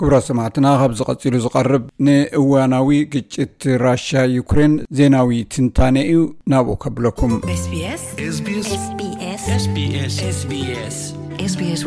ክቡራ 0.00 0.16
ሰማዕትና 0.28 0.66
ካብዚ 0.80 1.00
ቀፂሉ 1.10 1.34
ዝቐርብ 1.44 1.84
ንእዋናዊ 2.06 2.90
ግጭት 3.14 3.62
ራሽያ 3.84 4.22
ዩክሬን 4.36 4.74
ዜናዊ 4.98 5.40
ትንታነ 5.54 5.96
እዩ። 6.12 6.20
ናብኡ 6.54 6.76
ከብለኩም 6.84 7.34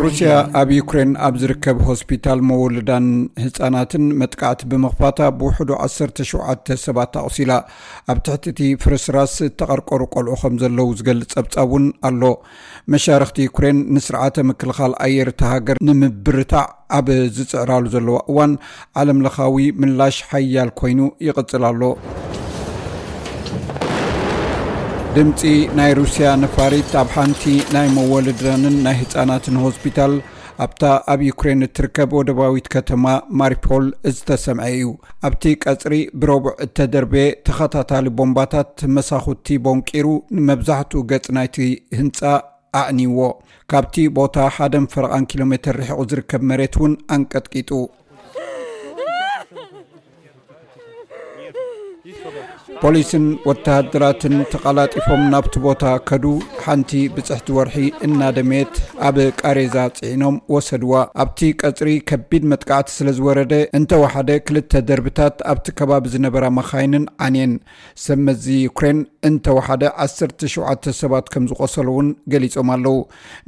ሩስያ 0.03 0.29
ኣብ 0.59 0.69
ዩክሬን 0.77 1.11
ኣብ 1.25 1.35
ዝርከብ 1.41 1.77
ሆስፒታል 1.87 2.39
መወልዳን 2.49 3.07
ህፃናትን 3.43 4.05
መጥቃዕቲ 4.21 4.67
ብምኽፋታ 4.71 5.19
ብውሕዱ 5.39 5.69
17 5.85 6.71
ሰባት 6.85 7.13
ኣቑሲላ። 7.21 7.51
ኣብ 8.11 8.19
ትሕቲ 8.27 8.45
እቲ 8.53 8.69
ፍርስራስ 8.83 9.35
ተቐርቀሩ 9.61 10.01
ቆልዑ 10.15 10.37
ከም 10.43 10.55
ዘለው 10.63 10.89
ዝገልፅ 11.01 11.29
ፀብፃብ 11.35 11.69
እውን 11.69 11.85
ኣሎ። 12.09 12.23
መሻርክቲ 12.93 13.47
ዩክሬን 13.47 13.79
ንስርዓተ 13.97 14.45
ምክልኻል 14.51 14.95
ኣየር 15.07 15.31
እተሃገር 15.33 15.79
ንምብርታዕ 15.89 16.67
ኣብ 16.99 17.09
ዝፅዕራሉ 17.37 17.85
ዘለዋ 17.95 18.17
እዋን 18.33 18.53
ዓለምለኻዊ 19.01 19.57
ምላሽ 19.83 20.17
ሓያል 20.31 20.71
ኮይኑ 20.81 21.01
ይቕፅል 21.27 21.65
ኣሎ 21.71 21.83
ድምፂ 25.15 25.41
ናይ 25.77 25.91
ሩስያ 25.97 26.27
ነፋሪት 26.41 26.91
ኣብ 26.99 27.07
ሓንቲ 27.13 27.41
ናይ 27.75 27.87
መወለድዳንን 27.95 28.75
ናይ 28.85 28.95
ህፃናትን 28.99 29.55
ሆስፒታል 29.63 30.13
ኣብታ 30.65 30.83
ኣብ 31.13 31.21
ዩክሬን 31.27 31.65
እትርከብ 31.67 32.11
ወደባዊት 32.17 32.67
ከተማ 32.75 33.05
ማሪፖል 33.41 33.85
ዝተሰምዐ 34.15 34.67
እዩ። 34.75 34.85
ኣብቲ 35.29 35.43
ቀፅሪ 35.63 35.95
ብረቡዕ 36.21 36.53
እተደርበየ 36.65 37.27
ተኸታታሊ 37.49 38.13
ቦምባታት 38.19 38.73
መሳኹቲ 38.97 39.57
ቦንቂሩ 39.65 40.07
ንመብዛሕትኡ 40.37 41.01
ገጽ 41.11 41.27
ናይቲ 41.37 41.57
ህንፃ 41.99 42.21
ኣዕኒዎ። 42.81 43.19
ካብቲ 43.73 43.95
ቦታ 44.19 44.47
ሓደ 44.57 44.75
ፈረቓን 44.93 45.25
ኪሎ 45.31 45.41
ሜትር 45.53 45.75
ርሒቑ 45.81 45.99
ዝርከብ 46.13 46.43
መሬት 46.51 46.77
እውን 46.79 46.95
ኣንቀጥቂጡ 47.17 47.71
ፖሊስን 52.83 53.25
ወተሃደራትን 53.47 54.35
ተቐላጢፎም 54.51 55.23
ናብቲ 55.33 55.55
ቦታ 55.65 55.83
ከዱ። 56.09 56.23
ሓንቲ 56.63 56.91
ብፅሕቲ 57.15 57.47
ወርሒ 57.57 57.75
እናደሜት 58.07 58.73
ኣብ 59.07 59.17
ቃሬዛ 59.41 59.75
ፅዒኖም 59.97 60.35
ወሰድዋ። 60.53 60.93
ኣብቲ 61.23 61.49
ቀፅሪ 61.61 61.89
ከቢድ 62.11 62.45
መጥቃዕቲ 62.53 62.87
ስለ 62.97 63.11
ዝወረደ 63.17 63.53
እንተወሓደ 63.79 64.29
ክልተ 64.47 64.81
ደርብታት 64.89 65.37
ኣብቲ 65.53 65.75
ከባቢ 65.81 66.13
ዝነበራ 66.15 66.47
መኻይንን 66.57 67.05
ዓንየን 67.27 67.53
ሰመዚ 68.05 68.45
ዩክሬን 68.67 68.99
እንተወሓደ 69.29 69.83
17 70.07 70.89
ሰባት 71.01 71.25
ከም 71.35 71.45
ዝቆሰሉ 71.51 71.87
እውን 71.95 72.09
ገሊፆም 72.33 72.71
ኣለው 72.77 72.97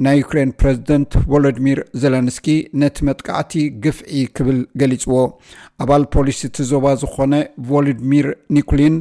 ናይ 0.06 0.18
ዩክሬን 0.24 0.54
ፕረዚደንት 0.62 1.12
ቮሎዲሚር 1.34 1.82
ዘለንስኪ 2.04 2.48
ነቲ 2.84 2.98
መጥቃዕቲ 3.10 3.54
ግፍዒ 3.86 4.24
ክብል 4.38 4.62
ገሊፅዎ። 4.82 5.18
ኣባል 5.84 6.04
ፖሊስ 6.14 6.40
እቲ 6.48 6.58
ዞባ 6.72 6.86
ዝኾነ 7.02 7.34
ቮሎድሚር 7.70 8.28
ኒኩሊን 8.56 8.96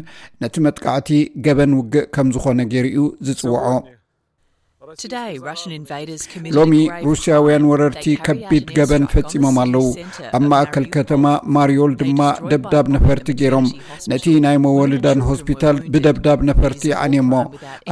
ነቲ 0.44 0.54
መጥቃዕቲ 0.66 1.08
ገበን 1.46 1.74
ውግእ 1.80 2.06
ከም 2.14 2.28
ዝኾነ 2.36 2.60
ገይሩኡ 2.74 3.06
ዝፅውዖ። 3.28 3.66
ሎሚ 6.56 6.72
ሩስያውያን 7.06 7.66
ወረርቲ 7.70 8.04
ከቢድ 8.26 8.66
ገበን 8.78 9.04
ፈፂሞም 9.12 9.56
ኣለው 9.62 9.86
ኣብ 10.36 10.44
ማእከል 10.52 10.86
ከተማ 10.96 11.24
ማርዮል 11.56 11.92
ድማ 12.00 12.20
ደብዳብ 12.50 12.86
ነፈርቲ 12.96 13.34
ገይሮም። 13.40 13.68
ነቲ 14.12 14.34
ናይ 14.46 14.58
መወልዳን 14.64 15.22
ሆስፒታል 15.28 15.78
ብደብዳብ 15.94 16.40
ነፈርቲ 16.50 16.92
ዓንየሞ 17.04 17.32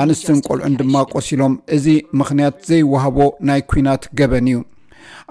ኣንስትን 0.05 0.41
ቆልዑን 0.49 0.77
ድማ 0.81 1.05
ቆሲሎም 1.15 1.55
እዚ 1.79 1.87
ምክንያት 2.23 2.59
ዘይወሃቦ 2.71 3.19
ናይ 3.51 3.63
ኩናት 3.73 4.05
ገበን 4.21 4.49
እዩ። 4.53 4.59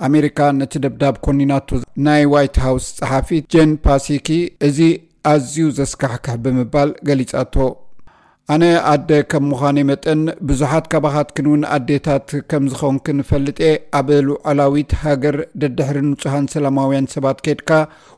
ኣሜሪካ 0.07 0.39
ነቲ 0.61 0.73
ደብዳብ 0.85 1.15
ኮኒናቶ 1.25 1.69
ናይ 2.07 2.23
ዋይት 2.33 2.57
ሃውስ 2.65 2.85
ፀሓፊት 2.99 3.45
ጀን 3.53 3.71
ፓሲኪ 3.85 4.29
እዚ 4.67 4.79
ኣዝዩ 5.31 5.67
ዘስካሕክሕ 5.77 6.35
ብምባል 6.43 6.89
ገሊፃቶ 7.07 7.55
ኣነ 8.53 8.63
ኣደ 8.91 9.09
ከም 9.31 9.43
ምዃነይ 9.49 9.85
መጠን 9.89 10.21
ብዙሓት 10.49 10.85
ካባኻትክን'ውን 10.91 11.63
ኣዴታት 11.75 12.29
ከም 12.51 12.63
ዝኸውንክ 12.71 13.07
ንፈልጥ 13.17 13.59
ኣብ 13.99 14.07
ሉዓላዊት 14.27 14.93
ሃገር 15.01 15.35
ደድሕሪ 15.63 15.99
ንፁሃን 16.07 16.47
ሰላማውያን 16.53 17.09
ሰባት 17.15 17.43
ከድካ 17.47 17.69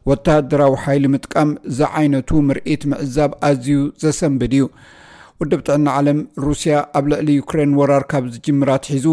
ወተሃደራዊ 0.10 0.78
ሓይሊ 0.84 1.12
ምጥቃም 1.16 1.52
ዝዓይነቱ 1.80 2.42
ምርኢት 2.50 2.86
ምዕዛብ 2.92 3.34
ኣዝዩ 3.50 3.80
ዘሰንብድ 4.04 4.56
እዩ 4.60 4.68
ውድብ 5.42 5.62
ጥዕና 5.68 5.88
ዓለም 6.00 6.20
ሩስያ 6.46 6.74
ኣብ 6.98 7.06
ልዕሊ 7.12 7.30
ዩክሬን 7.40 7.72
ወራር 7.80 8.04
ካብ 8.12 8.26
ዝጅምራት 8.34 8.84
ሒዙ 8.94 9.08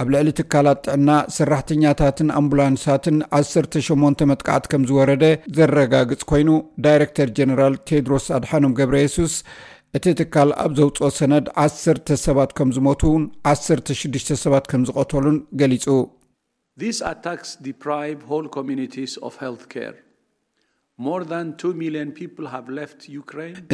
ኣብ 0.00 0.08
ልዕሊ 0.14 0.28
ትካላት 0.40 0.80
ጥዕና 0.86 1.10
ሰራሕተኛታትን 1.36 2.28
ኣምቡላንሳትን 2.40 3.16
18 3.38 4.24
መጥቃዕቲ 4.32 4.70
ከም 4.72 4.84
ዝወረደ 4.90 5.24
ዘረጋግፅ 5.56 6.22
ኮይኑ 6.32 6.50
ዳይረክተር 6.86 7.30
ጀነራል 7.38 7.76
ቴድሮስ 7.90 8.26
ኣድሓኖም 8.38 8.76
ገብረ 8.80 8.98
የሱስ 9.04 9.34
እቲ 9.98 10.14
ትካል 10.20 10.50
ኣብ 10.64 10.72
ዘውፅኦ 10.78 11.08
ሰነድ 11.18 11.48
1 11.66 12.14
ሰባት 12.26 12.52
ከም 12.58 12.70
ዝሞቱን 12.76 13.24
16 13.54 14.32
ሰባት 14.44 14.68
ከም 14.72 14.84
ዝቐተሉን 14.90 15.38
ገሊፁ 15.62 15.86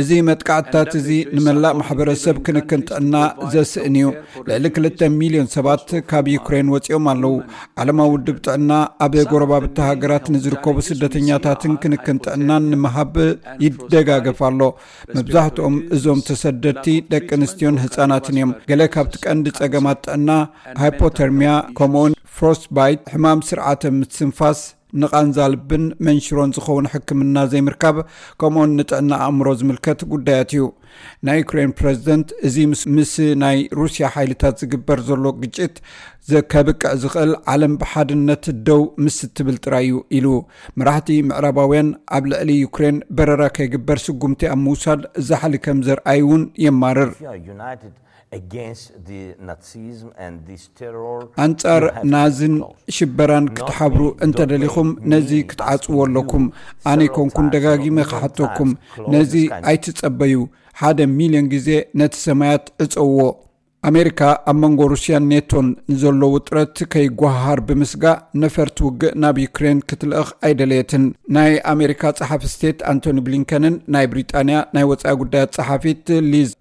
እዚ 0.00 0.10
መጥቃዕትታት 0.28 0.90
እዚ 1.00 1.08
ንመላእ 1.36 1.74
ማሕበረሰብ 1.80 2.36
ክንክን 2.46 2.82
ጥዕና 2.88 3.14
ዘስእን 3.54 3.96
እዩ 4.00 4.06
ልዕሊ 4.48 4.66
2 4.78 5.04
ሚልዮን 5.20 5.48
ሰባት 5.56 5.88
ካብ 6.10 6.26
ዩክሬን 6.34 6.70
ወፂኦም 6.74 7.08
ኣለው 7.12 7.34
ዓለማዊ 7.82 8.12
ውድብ 8.14 8.38
ጥዕና 8.46 8.70
ኣብ 9.06 9.14
ጎረባብቲ 9.32 9.76
ሃገራት 9.88 10.26
ንዝርከቡ 10.36 10.76
ስደተኛታትን 10.88 11.74
ክንክን 11.84 12.20
ጥዕናን 12.26 12.70
ንምሃብ 12.74 13.14
ይደጋገፍ 13.66 14.40
ኣሎ 14.50 14.60
መብዛሕትኦም 15.18 15.76
እዞም 15.96 16.22
ተሰደድቲ 16.30 16.86
ደቂ 17.14 17.28
ኣንስትዮን 17.38 17.82
ህፃናትን 17.84 18.38
እዮም። 18.40 18.54
ገለ 18.70 18.82
ካብቲ 18.96 19.14
ቀንዲ 19.26 19.46
ፀገማት 19.60 20.00
ጥዕና 20.06 20.30
ሃይፖተርሚያ 20.82 21.52
ከምኡውን 21.80 22.14
ፍሮስትባይት 22.38 23.00
ሕማም 23.14 23.40
ስርዓተ 23.50 23.82
ምትስንፋስ 24.00 24.60
ንቓንዛ 25.02 25.38
ልብን 25.54 25.84
መንሽሮን 26.06 26.52
ዝኸውን 26.56 26.90
ሕክምና 26.92 27.36
ዘይምርካብ 27.52 27.96
ከምኡውን 28.40 28.74
ንጥዕና 28.78 29.12
ኣእምሮ 29.26 29.48
ዝምልከት 29.60 30.00
ጉዳያት 30.12 30.52
እዩ። 30.56 30.64
ናይ 31.26 31.38
ዩክሬን 31.42 31.72
ፕረዚደንት 31.78 32.28
እዚ 32.48 32.56
ምስ 32.96 33.12
ናይ 33.42 33.58
ሩስያ 33.80 34.06
ሓይልታት 34.14 34.56
ዝግበር 34.62 35.00
ዘሎ 35.08 35.24
ግጭት 35.42 35.74
ከብቅዕ 36.52 36.92
ዝኽእል 37.02 37.32
ዓለም 37.52 37.74
ብሓድነት 37.82 38.44
ደው 38.68 38.82
ምስ 39.04 39.16
እትብል 39.26 39.56
ጥራይ 39.64 39.86
እዩ 39.88 40.00
ኢሉ 40.18 40.26
መራሕቲ 40.80 41.08
ምዕራባውያን 41.28 41.88
ኣብ 42.16 42.24
ልዕሊ 42.32 42.50
ዩክሬን 42.64 42.98
በረራ 43.18 43.44
ከይግበር 43.58 44.00
ስጉምቲ 44.06 44.50
ኣብ 44.54 44.60
ምውሳድ 44.66 45.00
ዛሓሊ 45.30 45.54
ከም 45.66 45.80
ዘርኣይ 45.88 46.20
እውን 46.26 46.44
የማርር። 46.66 47.12
ኣንጻር 51.44 51.82
ናዝን 52.12 52.54
ሽበራን 52.96 53.46
ክትሓብሩ 53.58 54.02
እንተደሊኹም 54.24 54.77
ነዚ 55.12 55.30
ክትዓፅዎ 55.50 55.98
ኣለኩም 56.06 56.44
ኣነ 56.92 57.00
ይኮንኩን 57.08 57.50
ደጋጊመ 57.54 58.06
ካሓተኩም 58.12 58.70
ነዚ 59.14 59.34
ኣይትፀበዩ 59.72 60.36
ሓደ 60.80 61.00
ሚልዮን 61.18 61.46
ግዜ 61.54 61.68
ነቲ 62.00 62.14
ሰማያት 62.28 62.66
ዕፀውዎ 62.84 63.20
ኣሜሪካ 63.88 64.20
ኣብ 64.50 64.56
መንጎ 64.62 64.80
ሩስያን 64.92 65.26
ኔቶን 65.32 65.66
ንዘሎ 65.90 66.22
ውጥረት 66.32 66.76
ከይጓሃር 66.92 67.58
ብምስጋእ 67.66 68.16
ነፈርቲ 68.42 68.78
ውግእ 68.86 69.12
ናብ 69.22 69.36
ዩክሬን 69.44 69.78
ክትልእኽ 69.88 70.30
ኣይደለየትን። 70.46 71.04
ናይ 71.36 71.52
ኣሜሪካ 71.72 72.12
ፀሓፊ 72.20 72.42
ስቴት 72.54 72.80
ኣንቶኒ 72.92 73.22
ብሊንከንን 73.26 73.76
ናይ 73.96 74.06
ብሪጣንያ 74.12 74.58
ናይ 74.76 74.86
ወፃኢ 74.90 75.14
ጉዳያት 75.22 75.54
ፀሓፊት 75.58 76.04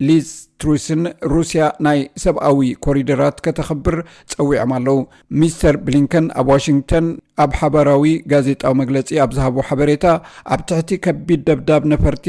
ሊዝ 0.09 0.29
ትሩስን 0.61 1.01
ሩስያ 1.33 1.63
ናይ 1.87 1.99
ሰብኣዊ 2.23 2.59
ኮሪደራት 2.85 3.37
ከተኽብር 3.47 3.97
ፀዊዖም 4.33 4.73
ኣለው 4.77 4.99
ሚስተር 5.41 5.77
ብሊንከን 5.87 6.27
ኣብ 6.41 6.49
ዋሽንግተን 6.53 7.07
ኣብ 7.43 7.51
ሓበራዊ 7.59 8.03
ጋዜጣዊ 8.31 8.73
መግለፂ 8.79 9.09
ኣብ 9.23 9.31
ዝሃቦ 9.37 9.55
ሓበሬታ 9.67 10.05
ኣብ 10.53 10.61
ትሕቲ 10.69 10.89
ከቢድ 11.05 11.41
ደብዳብ 11.47 11.83
ነፈርቲ 11.91 12.25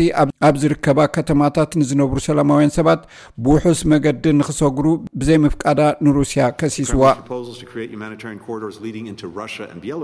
ኣብ 0.48 0.56
ዝርከባ 0.62 1.06
ከተማታት 1.14 1.70
ንዝነብሩ 1.80 2.18
ሰላማውያን 2.26 2.74
ሰባት 2.78 3.00
ብውሑስ 3.44 3.80
መገዲ 3.92 4.24
ንክሰግሩ 4.40 4.86
ብዘይ 5.20 5.38
ምፍቃዳ 5.44 5.80
ንሩስያ 6.06 6.48
ከሲስዋ። 6.60 7.04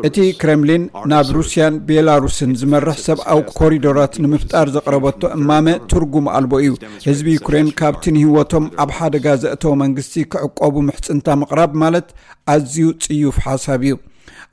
እቲ 0.09 0.19
ክሬምሊን 0.41 0.85
ናብ 1.13 1.29
ሩስያን 1.39 1.77
ቤላሩስን 1.91 2.55
ዝመርሕ 2.63 2.99
ሰብኣዊ 3.09 3.43
ኮሪዶራት 3.61 4.17
ንምፍጣር 4.25 4.67
ዘቕረበቶ 4.79 5.23
እማመ 5.39 5.67
ትርጉም 5.93 6.27
ኣልቦ 6.39 6.53
እዩ። 6.65 6.73
ህዝቢ 7.09 7.29
ዩክሬን 7.39 7.71
ካብቲ 7.83 8.14
ንህወቶም 8.15 8.65
ኣብ 8.83 8.91
ሓደጋ 8.97 9.27
ዘእተወ 9.43 9.73
መንግስቲ 9.83 10.25
ክዕቀቡ 10.33 10.75
ምሕፅንታ 10.89 11.37
ምቕራብ 11.43 11.73
ማለት 11.83 12.09
ኣዝዩ 12.55 12.89
ፅዩፍ 13.05 13.39
ሓሳብ 13.47 13.83
እዩ 13.87 13.95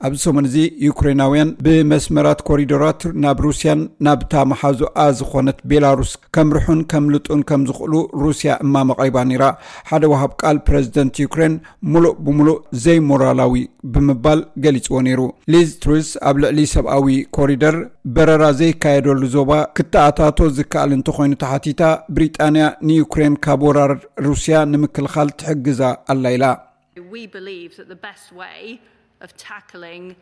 ኣብዚ 0.06 0.20
ሰሙን 0.26 0.46
እዚ 0.48 0.56
ዩክሬናውያን 0.86 1.50
ብመስመራት 1.64 2.40
ኮሪዶራት 2.48 3.02
ናብ 3.22 3.40
ሩስያን 3.46 3.80
ናብታ 4.06 4.42
መሓዙኣ 4.52 5.04
ዝኾነት 5.18 5.58
ቤላሩስ 5.70 6.12
ከምርሑን 6.36 6.80
ከምልጡን 6.92 7.42
ከም 7.48 7.62
ዝኽእሉ 7.68 7.94
ሩስያ 8.22 8.56
እማ 8.64 8.82
መቕሪባ 8.90 9.22
ነራ 9.30 9.44
ሓደ 9.90 10.10
ዋሃብ 10.12 10.32
ቃል 10.42 10.58
ፕረዚደንት 10.68 11.20
ዩክሬን 11.24 11.54
ሙሉእ 11.92 12.14
ብሙሉእ 12.26 12.58
ዘይ 12.84 12.98
ሞራላዊ 13.10 13.54
ብምባል 13.94 14.40
ገሊፅዎ 14.64 15.02
ነይሩ። 15.08 15.20
ሊዝ 15.54 15.70
ትሩስ 15.84 16.10
ኣብ 16.30 16.36
ልዕሊ 16.44 16.66
ሰብኣዊ 16.74 17.06
ኮሪደር 17.38 17.78
በረራ 18.16 18.44
ዘይካየደሉ 18.60 19.22
ዞባ 19.36 19.50
ክተኣታቶ 19.78 20.48
ዝከኣል 20.58 20.92
እንተኮይኑ 20.98 21.32
ተሓቲታ 21.44 21.82
ብሪጣንያ 22.16 22.66
ንዩክሬን 22.90 23.36
ካብ 23.46 23.62
ወራር 23.68 23.94
ሩስያ 24.28 24.64
ንምክልኻል 24.72 25.30
ትሕግዛ 25.42 25.82
ኣላ 26.14 26.34
ኢላ 26.38 26.44
of 29.22 29.36
tackling 29.36 30.16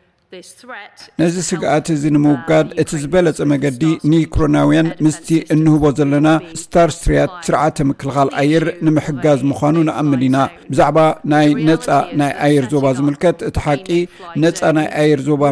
ነዚ 1.20 1.36
ስግኣት 1.46 1.86
እዚ 1.94 2.02
ንምውጋድ 2.14 2.68
እቲ 2.82 2.90
ዝበለፀ 3.02 3.38
መገዲ 3.52 3.82
ንዩክሮናውያን 4.10 4.88
ምስቲ 5.04 5.28
እንህቦ 5.54 5.82
ዘለና 5.98 6.28
ስታርስትርያት 6.60 7.32
ስርዓተ 7.46 7.86
ምክልኻል 7.88 8.28
ኣየር 8.40 8.64
ንምሕጋዝ 8.86 9.40
ምዃኑ 9.50 9.76
ንኣምን 9.88 10.20
ኢና። 10.26 10.36
ብዛዕባ 10.70 10.98
ናይ 11.32 11.48
ነፃ 11.68 11.86
ናይ 12.20 12.32
ኣየር 12.46 12.66
ዞባ 12.74 12.92
ዝምልከት 12.98 13.40
እቲ 13.48 13.56
ሓቂ 13.64 13.88
ነፃ 14.44 14.60
ናይ 14.78 14.86
ኣየር 15.00 15.22
ዞባ 15.28 15.42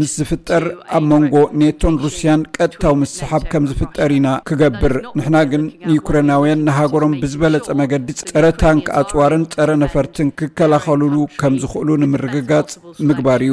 ምስ 0.00 0.12
ዝፍጠር 0.20 0.66
ኣብ 0.98 1.04
መንጎ 1.12 1.34
ኔቶን 1.62 1.96
ሩስያን 2.04 2.44
ቀጥታዊ 2.58 2.94
ምስሓብ 3.02 3.44
ከም 3.54 3.66
ዝፍጠር 3.72 4.14
ኢና 4.18 4.28
ክገብር። 4.50 4.94
ንሕና 5.20 5.36
ግን 5.54 5.64
ንዩክሬናውያን 5.88 6.64
ንሃገሮም 6.68 7.18
ብዝበለፀ 7.24 7.68
መገዲ 7.82 8.08
ፀረ 8.30 8.46
ታንክ 8.62 8.86
ኣፅዋርን 9.02 9.44
ፀረ 9.56 9.70
ነፈርትን 9.84 10.30
ክከላኸልሉ 10.38 11.18
ከም 11.42 11.56
ዝኽእሉ 11.64 11.90
ንምርግጋፅ 12.04 12.70
ምግባር 13.10 13.42
እዩ 13.48 13.52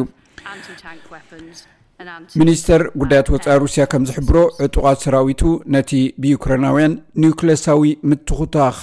ሚኒስተር 2.42 2.82
ጉዳያት 3.02 3.28
ወፃኢ 3.34 3.56
ሩስያ 3.62 3.84
ከም 3.92 4.04
ዝሕብሮ 4.10 4.38
ዕጡቓት 4.66 5.00
ሰራዊቱ 5.06 5.42
ነቲ 5.76 5.92
ብዩክሬናውያን 6.24 6.94
ኒውክሌሳዊ 7.24 7.82
ምትኩታኽ 8.10 8.78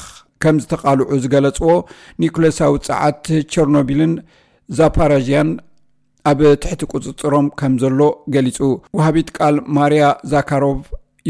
ከም 0.45 0.57
ዝተቓልዑ 0.63 1.19
ዝገለፅዎ 1.25 1.69
ኒውክሌሳዊ 2.23 2.73
ፀዓት 2.89 3.23
ቸርኖቢልን 3.55 4.13
ዛፓራዥያን 4.69 5.51
ኣብ 6.31 6.41
ትሕቲ 6.65 6.83
ቁፅፅሮም 6.93 7.47
ከም 7.61 7.73
ዘሎ 7.83 8.01
ገሊፁ 8.35 8.59
ወሃቢት 8.99 9.31
ቃል 9.39 9.57
ማርያ 9.79 10.05
ዛካሮቭ 10.35 10.79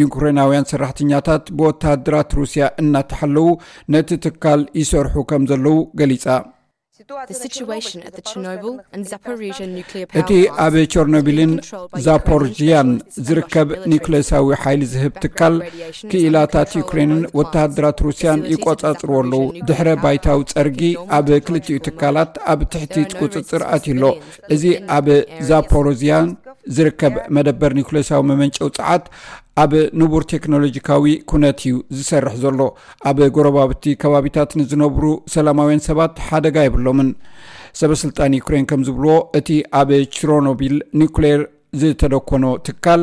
ዩክሬናውያን 0.03 0.69
ሰራሕተኛታት 0.73 1.45
ብወተሃድራት 1.59 2.31
ሩስያ 2.41 2.65
እናተሓለዉ 2.83 3.49
ነቲ 3.95 4.19
ትካል 4.25 4.63
ይሰርሑ 4.81 5.25
ከም 5.33 5.43
ዘለው 5.51 5.79
ገሊፃ 6.01 6.27
እቲ 10.20 10.32
ኣብ 10.64 10.75
ቸርኖቢልን 10.93 11.52
ዛፖርዥያን 12.05 12.91
ዝርከብ 13.29 13.69
ኒውክሌሳዊ 13.93 14.46
ሓይሊ 14.62 14.82
ዝህብ 14.93 15.14
ትካል 15.25 15.55
ክኢላታት 16.11 16.76
ዩክሬንን 16.81 17.23
ወተሃድራት 17.38 17.99
ሩስያን 18.06 18.44
ይቆፃፅርዎ 18.52 19.17
ኣለዉ 19.23 19.43
ድሕረ 19.70 19.88
ባይታዊ 20.05 20.46
ፀርጊ 20.52 20.81
ኣብ 21.19 21.29
ክልትኡ 21.49 21.79
ትካላት 21.88 22.32
ኣብ 22.52 22.62
ትሕቲ 22.75 23.06
ቁፅፅር 23.20 23.64
ኣትሎ 23.75 24.05
እዚ 24.56 24.64
ኣብ 24.99 25.08
ዛፖሮዝያን 25.50 26.31
ዝርከብ 26.76 27.14
መደበር 27.37 27.72
ኒውክሌሳዊ 27.78 28.20
መመንጨው 28.31 28.69
ፀዓት 28.76 29.05
ኣብ 29.62 29.72
ንቡር 30.00 30.22
ቴክኖሎጂካዊ 30.32 31.05
ኩነት 31.31 31.58
እዩ 31.64 31.75
ዝሰርሕ 31.96 32.34
ዘሎ። 32.44 32.61
ኣብ 33.11 33.19
ጎረባብቲ 33.37 33.94
ከባቢታት 34.02 34.52
ንዝነብሩ 34.61 35.05
ሰላማውያን 35.34 35.84
ሰባት 35.88 36.14
ሓደጋ 36.28 36.56
ይብሎምን 36.66 37.11
ሰበስልጣን 37.81 38.37
ዩክሬን 38.38 38.66
ከም 38.70 38.82
ዝብልዎ 38.88 39.14
እቲ 39.40 39.49
ኣብ 39.81 39.90
ችሮኖቢል 40.16 40.76
ኒውክሌር 41.02 41.40
ዝተደኮኖ 41.81 42.44
ትካል 42.67 43.03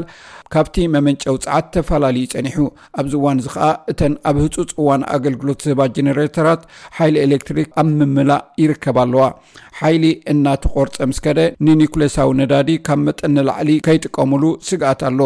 ካብቲ 0.53 0.75
መመንጨው 0.94 1.35
ፀዓት 1.44 1.68
ተፈላለዩ 1.75 2.25
ፀኒሑ። 2.33 2.57
ኣብዚ 3.01 3.13
እዋን 3.19 3.38
እዚ 3.41 3.47
ከዓ 3.53 3.68
እተን 3.91 4.13
ኣብ 4.29 4.38
ህፁፅ 4.44 4.71
እዋን 4.81 5.03
ኣገልግሎት 5.15 5.59
ዝህባ 5.65 5.81
ጀነሬተራት 5.97 6.62
ሓይሊ 6.97 7.15
ኤሌክትሪክ 7.27 7.69
ኣብ 7.81 7.89
ምምላእ 8.00 8.41
ይርከብ 8.63 8.97
ኣለዋ። 9.03 9.25
ሓይሊ 9.81 10.06
እናተቆርፀ 10.31 11.06
ምስ 11.12 11.19
ከደ 11.25 11.39
ንኒኩሌራዊ 11.68 12.29
ነዳዲ 12.41 12.69
ካብ 12.88 13.00
መጠን 13.06 13.31
ንላዕሊ 13.38 13.69
ከይጥቀምሉ 13.88 14.44
ስግኣት 14.69 15.01
ኣሎ። 15.09 15.19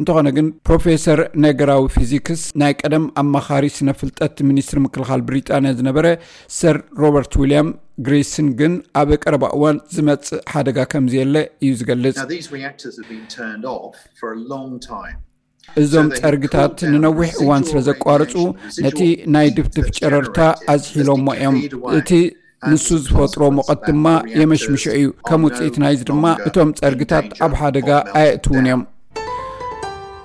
እንተኾነ 0.00 0.28
ግን 0.38 0.46
ፕሮፌሰር 0.68 1.20
ነገራዊ 1.46 1.84
ፊዚክስ 1.96 2.42
ናይ 2.62 2.74
ቀደም 2.80 3.04
ኣማኻሪ 3.22 3.66
ስነፍልጠት 3.78 4.36
ሚኒስትሪ 4.50 4.80
ምክልኻል 4.86 5.22
ብሪጣንያ 5.28 5.72
ዝነበረ 5.80 6.06
ሰር 6.60 6.78
ሮበርት 7.02 7.34
ዊልያም 7.42 7.70
ግሪስን 8.06 8.48
ግን 8.60 8.72
ኣብ 9.00 9.10
ቀረባ 9.22 9.44
እዋን 9.56 9.78
ዝመፅእ 9.94 10.42
ሓደጋ 10.52 10.78
ከምዝየለ 10.92 11.36
እዩ 11.64 11.70
ዝገልፅ 11.80 12.18
እዞም 15.80 16.08
ፀርግታት 16.18 16.76
ንነዊሕ 16.92 17.30
እዋን 17.42 17.62
ስለ 17.68 17.78
ዘቋርፁ 17.88 18.34
ነቲ 18.84 19.00
ናይ 19.34 19.48
ድፍድፍ 19.56 19.88
ጨረርታ 19.98 20.38
ኣዝሒሎሞ 20.72 21.26
እዮም 21.36 21.56
እቲ 21.98 22.10
ንሱ 22.70 22.86
ዝፈጥሮ 23.04 23.42
ሙቐት 23.56 23.80
ድማ 23.88 24.06
የመሽምሾ 24.40 24.84
እዩ። 24.98 25.06
ከም 25.28 25.44
ውፅኢት 25.46 25.76
ናይዚ 25.82 26.00
ድማ 26.10 26.24
እቶም 26.48 26.70
ፀርግታት 26.80 27.28
ኣብ 27.46 27.52
ሓደጋ 27.60 27.88
ኣየእትውን 28.20 28.66
እዮም። 28.68 28.82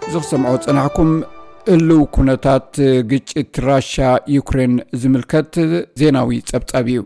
እዚ 0.08 0.16
ክሰምዖ 0.24 0.54
ፀናሕኩም 0.66 1.12
እልው 1.74 2.02
ኩነታት 2.16 2.72
ግጭት 3.12 3.54
ራሻ 3.68 3.96
ዩክሬን 4.38 4.74
ዝምልከት 5.04 5.54
ዜናዊ 6.02 6.30
ፀብፃብ 6.52 6.88
እዩ 6.94 7.00